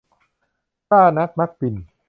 [0.89, 1.75] กล้านักมักบิ่น